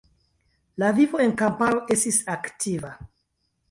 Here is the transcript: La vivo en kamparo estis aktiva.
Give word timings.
La 0.83 0.89
vivo 1.01 1.21
en 1.27 1.37
kamparo 1.43 1.85
estis 1.99 2.21
aktiva. 2.41 2.95